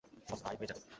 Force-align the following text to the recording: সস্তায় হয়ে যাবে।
সস্তায় 0.29 0.57
হয়ে 0.59 0.69
যাবে। 0.71 0.81